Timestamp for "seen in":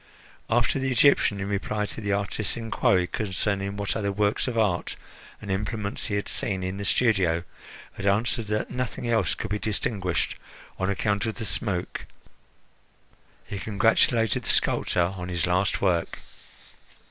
6.27-6.77